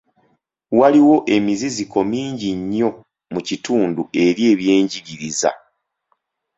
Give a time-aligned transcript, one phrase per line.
[0.79, 2.89] Waliwo emiziziko mingi nnyo
[3.33, 5.51] mu kitundu eri ebyenjigiriza.